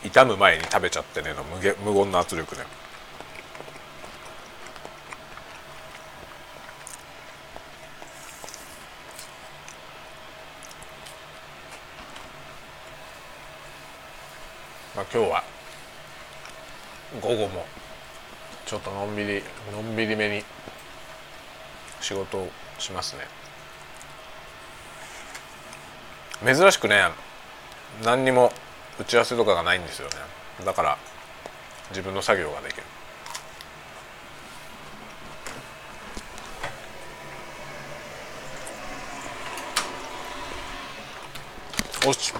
[0.04, 2.64] 痛む前に食べちゃってねの無無言の圧力ね
[14.94, 15.42] まあ今日は
[17.20, 17.66] 午後も
[18.64, 20.44] ちょっとのんびりのんびりめに
[22.00, 23.22] 仕事をしますね。
[26.54, 27.02] 珍しくね
[28.04, 28.52] 何にも
[29.00, 30.14] 打ち合わせとかがないんですよね。
[30.64, 30.98] だから
[31.90, 32.82] 自分の作業ができる。
[42.06, 42.34] おし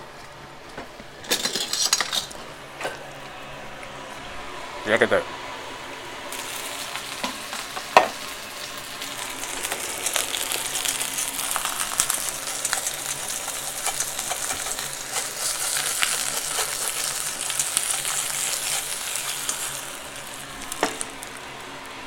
[4.86, 5.22] 焼けたよ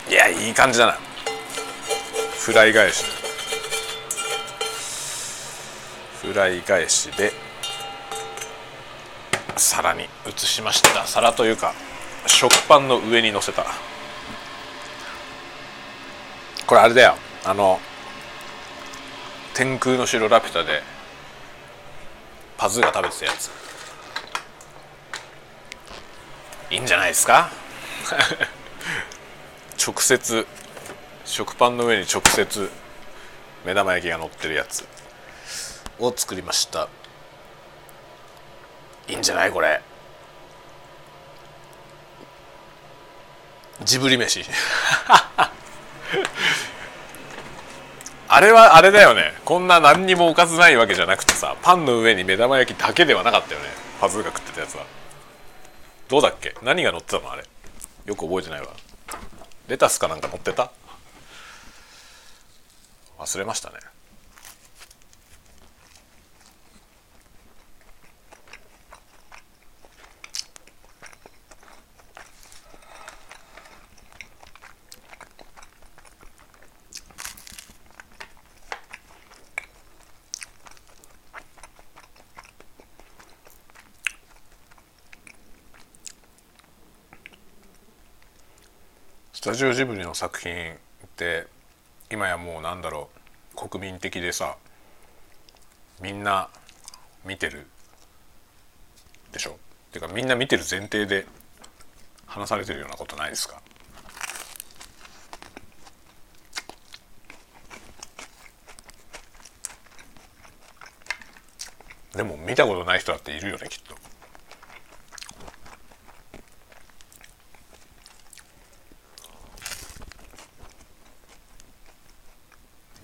[0.09, 0.97] いやいい感じだな。
[2.39, 3.03] フライ返し。
[6.21, 7.33] フライ返しで
[9.57, 11.05] 皿に移しました。
[11.05, 11.73] 皿というか
[12.25, 13.65] 食パンの上に乗せた。
[16.65, 17.15] これあれだよ。
[17.45, 17.79] あの
[19.53, 20.81] 天空の城ラピュタで
[22.57, 23.51] パズーが食べてたやつ。
[26.69, 27.49] いいんじゃないですか？
[29.85, 30.45] 直接
[31.23, 32.69] 食パンの上に直接
[33.63, 34.85] 目玉焼きが乗ってるやつ。
[35.99, 36.89] を作りました。
[39.07, 39.51] いいんじゃない？
[39.51, 39.81] これ。
[43.83, 44.43] ジブリ飯。
[48.29, 49.33] あれはあれだよね。
[49.45, 53.67] こんな何にもおかずないわけじゃなくてさパンの上に目玉焼きだけではなかったよね。
[54.01, 54.85] パズーが食ってたやつは。
[56.09, 56.55] どうだっけ？
[56.61, 57.43] 何が乗ってたのあれ？
[58.05, 58.67] よく覚えてないわ。
[59.67, 60.71] レタスかなんか乗ってた？
[63.19, 63.75] 忘れましたね。
[89.47, 90.75] タジオジブリの作品っ
[91.15, 91.47] て
[92.11, 93.07] 今やもうなんだろ
[93.55, 94.57] う国民的でさ
[96.01, 96.49] みんな
[97.25, 97.65] 見てる
[99.31, 99.51] でしょ？
[99.51, 99.53] っ
[99.93, 101.25] ていうかみんな見てる前提で
[102.25, 103.61] 話されてるようなことないですか？
[112.17, 114.06] でも見たことない人だっているよねきっと。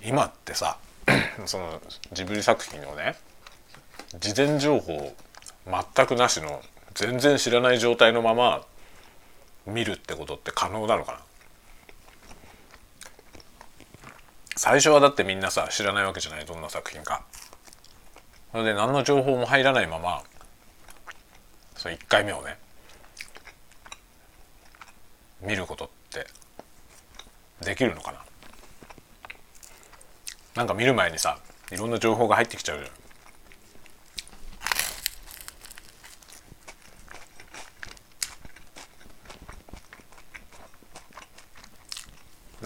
[0.05, 0.77] 今ってさ
[1.45, 1.81] その
[2.11, 3.15] ジブリ作品をね
[4.19, 5.15] 事前情報
[5.95, 6.61] 全くなしの
[6.93, 8.65] 全然知らない状態のまま
[9.65, 11.19] 見るってことって可能なのかな？
[14.55, 17.23] 最初はだってみんなさ知らないわけじゃないどんな作品か。
[18.51, 20.21] それで何の情報も入らないまま
[21.75, 22.59] その1回目をね
[25.41, 26.27] 見ることって
[27.65, 28.19] できるのかな？
[30.55, 31.39] なんか見る前にさ
[31.71, 32.89] いろんな情報が入ってきちゃうじゃん。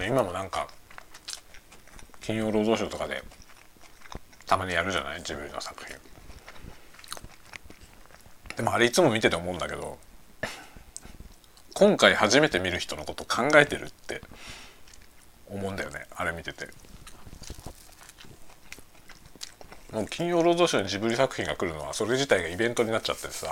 [0.05, 0.67] 今もなんか
[2.21, 3.23] 「金曜ロードショー」とかで
[4.45, 5.23] たまにやるじゃない？
[5.23, 5.97] ジブリの作品。
[8.55, 9.99] でもあれいつも見てて思うんだけど
[11.73, 14.21] 今回初めて見る人のこと考えてるって
[15.47, 16.69] 思うんだよねあれ見てて。
[19.91, 23.47] もう金曜ロードショーにジブリ作品が来るのはそれ自体がイベントになっちゃってさ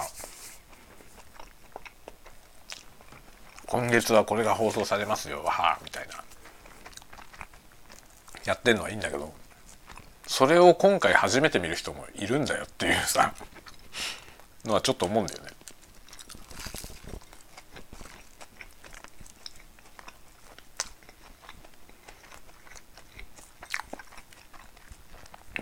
[3.67, 6.13] 今月はこれが放送されますよわあみたいな
[8.45, 9.33] やってんのはいいんだけど
[10.27, 13.33] それを今回初めて見る人もいるんだよっていうさ
[14.65, 15.54] のはちょっと思うんだよね。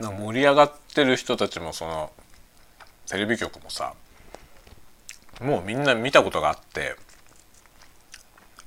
[0.03, 2.11] なんか盛り上がってる人たちもその
[3.09, 3.93] テレビ局もさ
[5.41, 6.95] もうみんな見たことがあって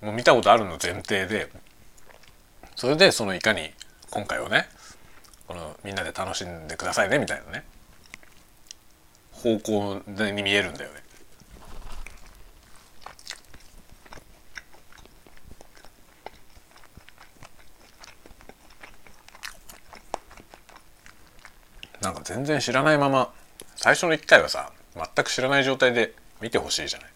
[0.00, 1.50] もう見たことあるの前提で
[2.74, 3.70] それでそのいかに
[4.10, 4.66] 今回をね
[5.46, 7.64] このみんなで楽しんでくださいねみたいなね
[9.32, 11.05] 方向に見えるんだよね。
[22.06, 23.32] なんか全然知らないまま
[23.74, 27.15] 最初の1回はさ全く知らない状態で見てほしいじゃない。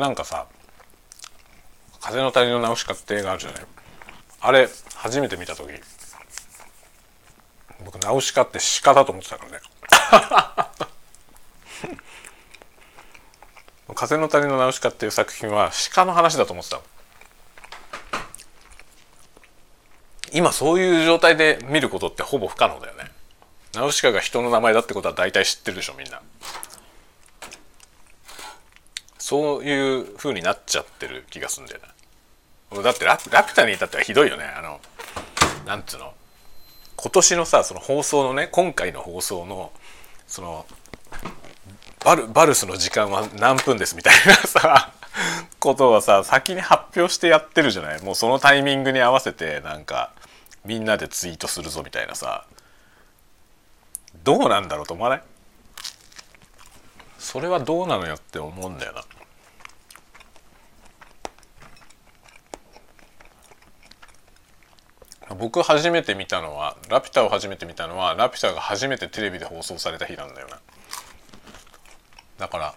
[0.00, 0.46] なんかさ
[2.00, 3.66] 「風の谷のナウシカ」って映画あるじゃない。
[4.40, 5.68] あれ初めて見た時。
[7.84, 9.60] 僕ナウシカって鹿だと思ってたからね。
[13.94, 16.80] 風の谷のナウシカっていう作品は鹿の話だと思ってた
[20.32, 23.10] 今そういう状態で見ることってほぼ不可能だよね。
[23.74, 26.20] ナウシカが人の名前だってことは大体知ってるでしょみんな。
[29.26, 31.80] そういう風になっちゃってる気がするんだよ
[32.76, 32.80] な。
[32.84, 34.44] だってララピュタに至ってはひどいよね。
[34.44, 34.80] あの
[35.66, 36.14] なんつうの？
[36.94, 39.72] 今年のさその放送のね今回の放送の
[40.28, 40.64] その
[42.04, 44.92] バルバルスの時間は何分ですみたいなさ
[45.58, 48.02] ことをさ先に発表してやってるじゃない？
[48.04, 50.12] もうそのタイミングに合わせてなんか
[50.64, 52.46] みんなでツイートするぞみたいなさ。
[54.22, 55.22] どうなんだろうと思わない？
[57.18, 59.02] それはどうなのよって思うんだよな。
[65.34, 70.60] 僕初めて見たのは「ラピュタ」を初めて見たのは「ラピュタ」が初めてテレビで放送された日なんだよな。
[72.38, 72.74] だから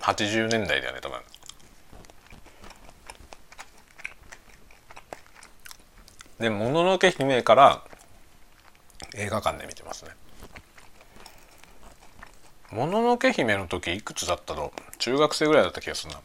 [0.00, 1.20] 80年代だよね多分。
[6.40, 7.82] で「もののけ姫」から
[9.14, 10.10] 映画館で見てますね。
[12.70, 14.72] もののけ姫の時いくつだったの？
[14.98, 16.20] 中学生ぐらいだった気がするな。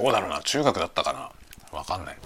[0.00, 0.40] どうだろうな。
[0.40, 1.30] 中学だったかな。
[1.78, 2.16] わかんない。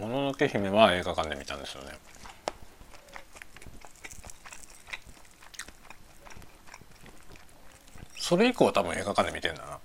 [0.00, 1.90] もののけ姫は映画館で見たんですよね。
[8.16, 9.78] それ以降は多分映画館で見てんだな。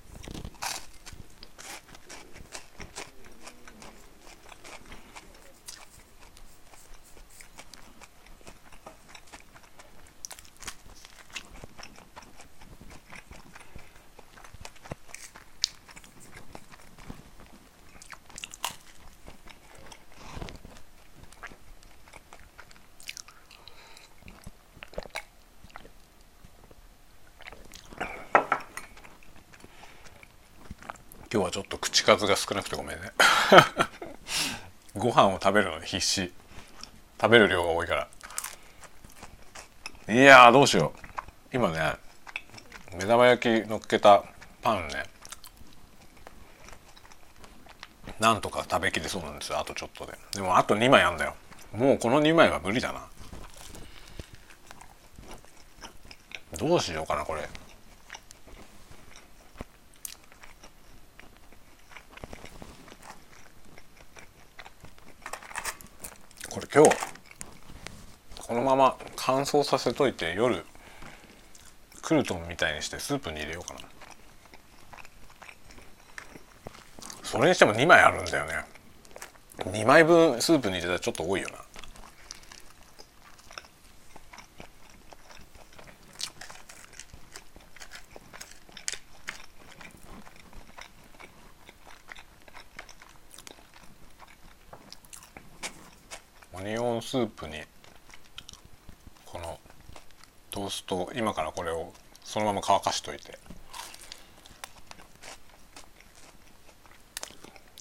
[31.43, 33.11] 日はちょっと口数が少なくてごめんね。
[34.95, 36.31] ご飯を食べるのに必死。
[37.19, 37.95] 食べる量が多いか
[40.07, 40.13] ら。
[40.13, 41.55] いやどうしよう。
[41.55, 41.93] 今ね
[42.93, 44.23] 目玉焼き乗っけた
[44.61, 45.03] パンね。
[48.19, 50.17] なんとか食べきれそうなんですよあとちょっとで。
[50.31, 51.35] でもあと2枚あんだよ。
[51.73, 53.07] もうこの2枚は無理だな。
[56.57, 57.47] どうしようかなこれ。
[66.75, 66.89] 今日
[68.47, 70.65] このまま乾燥させといて夜
[72.01, 73.79] クルトンみたいにしてスープに入れようかな。
[77.21, 78.65] それにしても2枚あるんだよね。
[79.59, 81.57] 2枚分スープに入れたらちょっと多いよな
[96.52, 97.61] オニオンスープに
[99.25, 99.59] この
[100.49, 101.91] トースト今からこれを
[102.23, 103.37] そのまま乾かしといて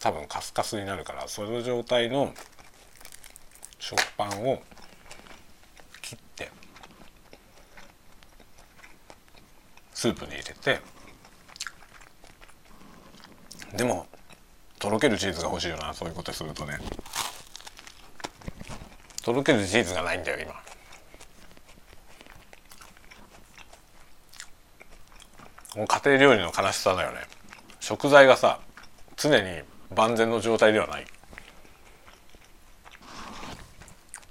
[0.00, 2.34] 多分カスカスになるからその状態の
[3.78, 4.60] 食パンを
[6.00, 6.50] 切って
[9.94, 10.80] スープに入れて
[13.76, 14.06] でも
[14.80, 16.78] とろけるチーズが欲しいよなそういうことするとね。
[19.22, 20.54] とろけるチーズがないんだよ今。
[25.86, 27.18] 家庭料理の悲しさだよね。
[27.80, 28.60] 食材がさ
[29.16, 29.62] 常に
[29.94, 31.06] 万全の状態ではない。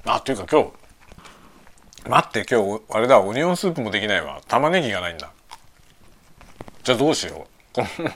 [0.06, 4.42] あっていうか今日待って今日あれだオニオンスープもできないわ。
[4.48, 5.32] 玉ねぎがないんだ。
[6.84, 7.76] じゃあどうしよう。
[7.76, 7.88] この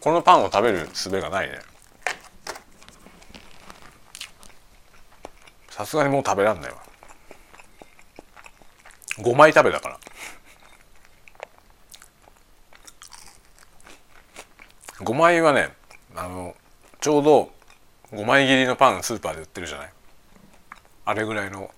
[0.00, 1.73] このパンを食べる術がないね。
[5.84, 6.78] さすがにもう食べらんないわ。
[9.18, 9.98] 5枚食べたから。
[15.00, 15.74] 5枚はね
[16.16, 16.56] あの
[17.02, 17.52] ちょうど
[18.12, 19.92] 5枚切りのパンスーパーで売ってるじゃない？
[21.04, 21.70] あれぐらいの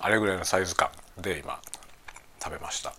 [0.00, 1.58] あれぐらいのサイズ感で今
[2.44, 2.92] 食べました。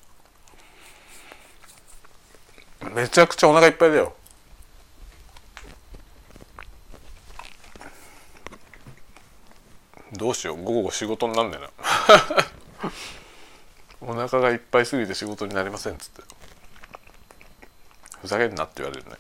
[2.95, 4.15] めちゃくちゃお腹いっぱいだよ。
[10.13, 11.69] どうしよう午後仕事になんねえな。
[14.13, 16.21] お腹がいっぱいすぎて仕事になりませんっつって。
[18.21, 19.15] ふざけんなって言われるね。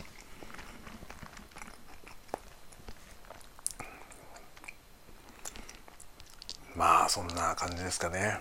[6.75, 8.39] まあそんな感じですかね。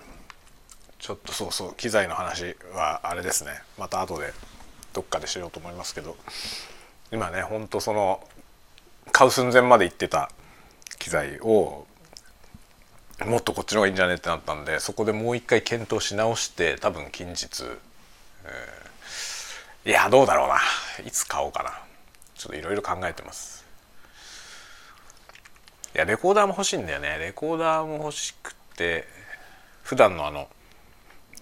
[0.99, 3.63] ちょっとそうそう機材の話はあれですね。
[3.79, 4.33] また後で
[4.93, 6.17] どっかでしようと思いますけど。
[7.13, 8.27] 今ねほんとその
[9.13, 10.31] 買う寸前まで行ってた
[10.99, 11.87] 機材を
[13.25, 17.49] もっとこっちの方がいいんじゃねってなったんでそこでもう一回検討し直して多分近日、
[18.45, 20.61] えー、いやどうだろうな。
[21.07, 21.71] いつ買おうかな。
[22.35, 23.65] ちょっといろいろ考えてます。
[25.95, 27.19] いやレコーダーも欲しいんだよね。
[27.19, 29.07] レコーダーも欲しくて
[29.83, 30.49] 普段のあの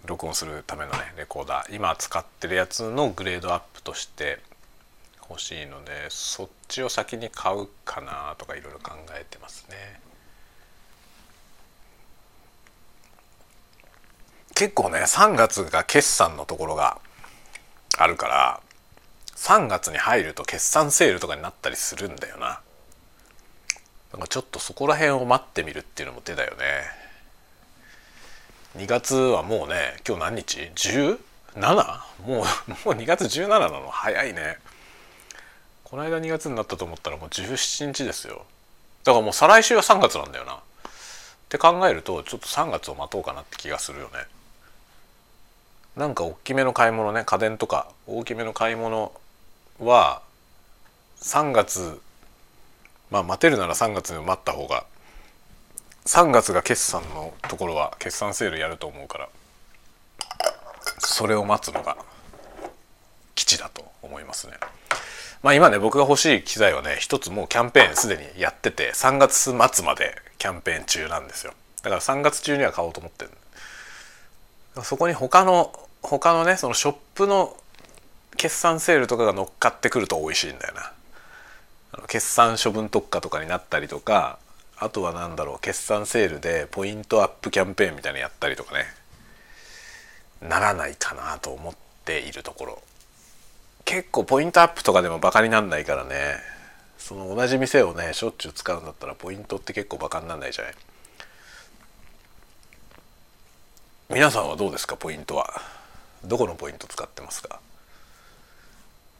[0.06, 1.74] 録音するためのねレコーダー。
[1.74, 4.40] 今使ってるやつのグレードアップとして
[5.28, 10.00] 欲しいのでそっちを先に買うかなとかいろいろ考えてますね。
[14.60, 16.98] 結構ね3月が決算のところが
[17.96, 18.60] あるから
[19.34, 22.60] 3月に入ると決算セールとかになったりするんだよな。
[24.12, 26.64] なんかちょっとそこら辺を待ってみるっていうのも手だよね。
[28.76, 31.16] 2月はもうね今日何日？17?
[31.56, 31.72] も
[32.26, 32.44] うもう
[32.90, 33.88] 2月17なの？
[33.88, 34.58] 早いね。
[35.84, 38.44] この間2月になったと思ったらもう17日ですよ。
[39.04, 40.56] だからもう再来週は3月なんだよな。
[40.56, 40.58] っ
[41.48, 44.10] て考えるとちょっと3月を待とうかなって気がするよね。
[45.96, 49.12] なんか大きめの買い物ね家電とか大きめの買い物
[49.78, 50.22] は
[51.20, 52.00] 3月
[53.10, 54.84] まあ待てるなら3月に待った方が
[56.06, 59.28] 3月が決算のところは決算セールやると思うから
[60.98, 61.96] それを待つのが
[63.34, 64.54] 基地だと思いますね。
[65.42, 69.34] まあ今ね僕が欲しい機材はね一つもうキャンペーンすでにやってて3月
[69.74, 73.30] 末までキャンペーン中なんですよだから3月中には買おうと思ってる
[74.82, 77.56] そこに他の他のねそのショップの
[78.36, 80.92] 決算セールとかが乗っかってくると美味しいんだよな。
[82.06, 84.38] 決算処分特化とかになったりとか
[84.78, 88.84] あとは何だろう決算セールでポイントアップキャンペーンみたいなのやったりとかね。
[90.40, 92.82] ならないかなと思っているところ。
[93.84, 96.36] 結構ポイントアップとかでもバカになんないからね。
[96.96, 100.74] その同じ店をねしょっちゅう使うんだったらポイントって結構バカになんないじゃない。
[104.12, 104.96] 皆さんはどうですか？
[104.96, 105.62] ポイントは。
[106.24, 107.60] どこのポイント使ってますか？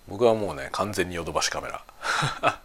[0.08, 1.84] 僕はもうね完全にヨドバシカメラ。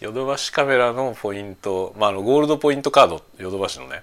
[0.00, 4.02] ヨドバシカメラのポイントまああのゴールドポイントカードヨドバシのね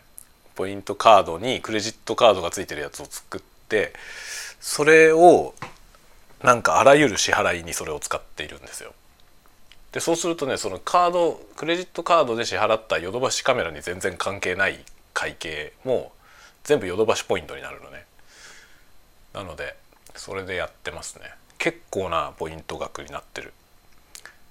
[0.55, 3.93] ポイントカードにクレジットカードがついてるやつを作って
[4.59, 5.53] それを
[6.41, 8.91] なんかあらゆる支払いにそれを使っているんですよ。
[9.91, 16.11] でそうするとねそのカードクレジットカードで支払ったヨドバシカメラに全然関係ない会計も
[16.69, 18.05] 全部ヨドバシポイントになるのね。
[19.33, 19.75] なので
[20.13, 21.25] それでやってますね。
[21.57, 23.53] 結構なポイント額になってる。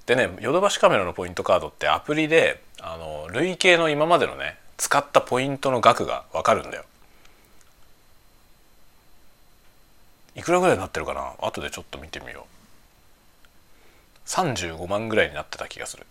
[0.06, 6.84] でねヨドバシカメラのポイントカードってアプリであの累計の今までのね使ったポイントの額が分かるんだよ。
[10.34, 11.34] いくらぐらいになってるかな？
[11.40, 12.46] 後でちょっと見てみよ
[14.26, 16.04] う35万ぐらいになってた気がする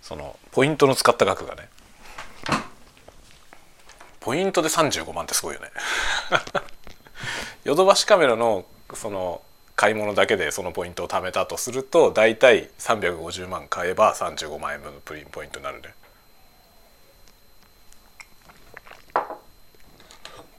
[0.00, 1.68] そのポイントの使った額がね
[4.20, 5.70] ポイントで35万ってすごいよね。
[7.64, 8.64] ヨドバシカメラの
[8.94, 9.42] その
[9.76, 15.94] 買い物だけでそのポイントを貯めたとすると大体350万買えば35万円分のプリンポイントになるね。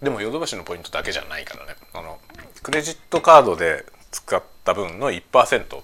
[0.01, 1.76] でもヨドバシのポイントだけじゃないからね。
[1.93, 2.20] あの
[2.64, 5.84] クレジットカードで使った分の1%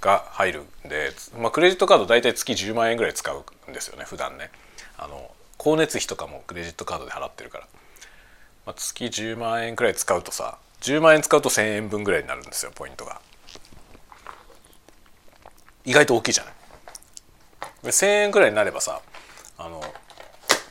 [0.00, 4.50] が入るんで、まあ、クレジットカード大体月10万円ぐらい使うんですよね普段ね。
[4.98, 5.30] あの
[5.60, 7.68] 光熱費とかもクレジットカードで払ってるから、
[8.64, 13.20] まあ、月10万円くらい使うとさ10万円使うと1,000円分ぐらいになるんですよポイントが。
[15.84, 16.54] 意外と大きいじゃない。
[17.84, 19.02] 1,000円くらいになればさ
[19.58, 19.82] あの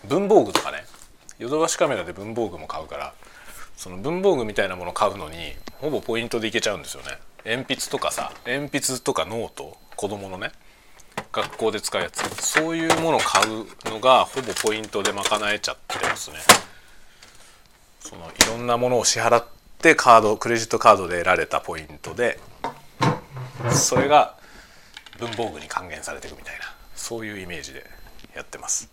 [0.07, 0.83] 文房具とかね
[1.37, 3.13] ヨドバシカメラで文房具も買うから
[3.77, 7.19] その文房具みたいなもの買うのにほぼポイントでいけちゃうんですよね。
[7.45, 10.51] 鉛筆とかさ鉛筆とかノート子供のね。
[11.31, 12.19] 学校で使うやつ。
[12.45, 16.37] そういうものを買うのがほぼポイントで賄えちゃってますね。
[17.99, 19.45] そのいろんなものを支払っ
[19.81, 22.39] てカードクレジットカードで得られたポイントで
[23.71, 24.35] それが
[25.19, 26.61] 文房具に還元されていくみたいな
[26.95, 27.85] そういうイメージで
[28.35, 28.89] やってます。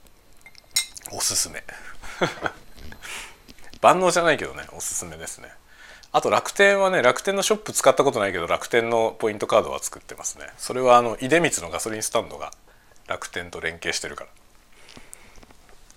[1.13, 1.63] おすすめ。
[3.81, 5.53] 万能じゃないけどねおすすめですね。
[6.17, 10.47] あと楽天はね楽天のショップ使ったことないけど楽天のポイントカードは作ってますね。
[10.57, 12.53] それはあの出光のガソリンスタンドが
[13.07, 14.31] 楽天と連携してるから。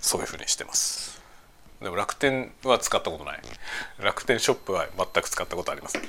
[0.01, 1.21] そういうふうにしてます。
[1.81, 3.39] でも楽天は使ったことない。
[3.97, 6.01] 楽天ショップは全く使ったことありません。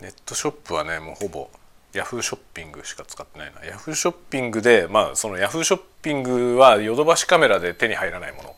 [0.00, 1.50] ネットショップはねもうほぼ
[1.92, 3.64] ヤフーショッピングしか使ってないな。
[3.64, 8.56] ヤフーショッピングでまあそのヤフーショッピングはヨドバシカメラで手に入らないもの。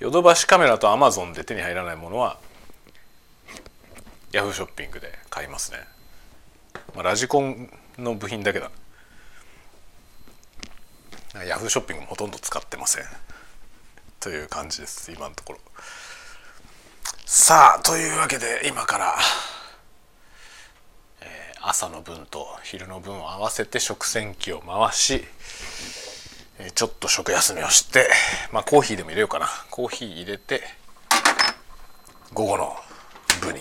[0.00, 2.38] ヨドバシカメラとアマゾンで手に入らないものは
[4.32, 5.78] ヤフーショッピングで買いますね、
[6.94, 8.70] まあ、ラジコンの部品だけだ。
[11.46, 13.04] ヤフーショッピングもほとんど使ってません。
[14.20, 15.58] という感じです今のところ。
[17.26, 19.18] さあというわけで今から
[21.60, 25.24] 朝の分と昼の分を合わせて食洗機を回し
[26.74, 28.08] ちょっと食休みをして
[28.52, 29.48] まあコーヒーでも入れようかな。
[29.70, 30.62] コーヒー入れて
[32.32, 32.76] 午後の
[33.40, 33.60] 部に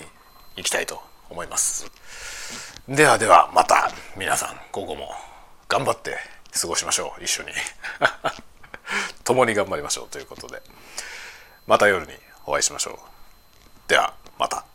[0.56, 1.90] 行きたいと思います。
[2.88, 5.10] ではではまた皆さん午後も
[5.68, 6.18] 頑張って
[6.60, 7.24] 過ごしましょう。
[7.24, 7.50] 一緒に。
[9.24, 10.08] 共に頑張りましょう。
[10.10, 10.62] ということで。
[11.68, 12.14] また夜に
[12.48, 13.90] お会いしましょう。
[13.90, 14.69] ではまた。